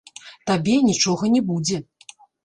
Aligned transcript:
Табе 0.51 0.77
нічога 0.85 1.29
не 1.35 1.41
будзе. 1.49 1.77